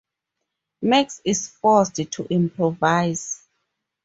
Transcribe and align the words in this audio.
Max 0.81 1.21
is 1.23 1.47
forced 1.49 1.93
to 2.11 2.25
improvise. 2.33 3.47